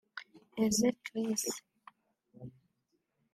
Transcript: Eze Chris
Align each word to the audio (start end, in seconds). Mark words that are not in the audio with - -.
Eze 0.63 0.89
Chris 1.03 1.43